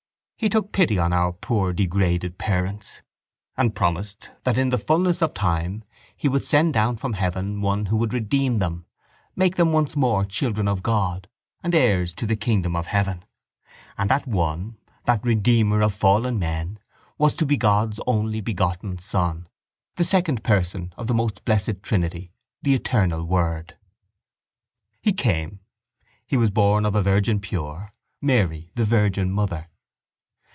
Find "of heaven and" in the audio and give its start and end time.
12.75-14.09